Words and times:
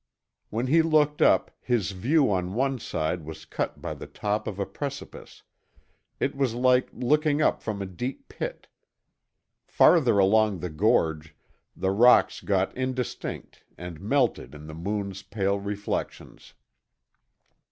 When 0.49 0.65
he 0.65 0.81
looked 0.81 1.21
up, 1.21 1.51
his 1.61 1.91
view 1.91 2.31
on 2.31 2.55
one 2.55 2.79
side 2.79 3.23
was 3.23 3.45
cut 3.45 3.83
by 3.83 3.93
the 3.93 4.07
top 4.07 4.47
of 4.47 4.57
a 4.57 4.65
precipice; 4.65 5.43
it 6.19 6.35
was 6.35 6.55
like 6.55 6.89
looking 6.91 7.39
up 7.39 7.61
from 7.61 7.83
a 7.83 7.85
deep 7.85 8.27
pit. 8.27 8.67
Farther 9.67 10.17
along 10.17 10.57
the 10.57 10.71
gorge, 10.71 11.35
the 11.77 11.91
rocks 11.91 12.41
got 12.41 12.75
indistinct 12.75 13.63
and 13.77 14.01
melted 14.01 14.55
in 14.55 14.65
the 14.65 14.73
moon's 14.73 15.21
pale 15.21 15.59
reflections. 15.59 16.55